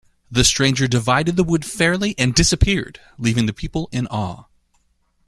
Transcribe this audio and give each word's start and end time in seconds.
The 0.31 0.43
stranger 0.43 0.87
divided 0.87 1.35
the 1.35 1.43
wood 1.43 1.63
fairly 1.63 2.15
and 2.17 2.33
disappeared, 2.33 2.99
leaving 3.19 3.45
the 3.45 3.53
people 3.53 3.87
in 3.91 4.07
awe. 4.07 4.45